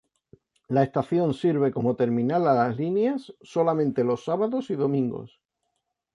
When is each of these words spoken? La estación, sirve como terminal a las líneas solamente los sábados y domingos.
La 0.67 0.81
estación, 0.81 1.35
sirve 1.35 1.71
como 1.71 1.95
terminal 1.95 2.47
a 2.47 2.55
las 2.55 2.75
líneas 2.75 3.35
solamente 3.43 4.03
los 4.03 4.23
sábados 4.25 4.71
y 4.71 4.75
domingos. 4.75 5.39